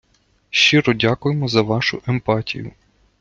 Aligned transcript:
Щиро 0.49 0.93
дякуємо 0.93 1.47
за 1.47 1.61
вашу 1.61 2.01
емпатію. 2.07 2.71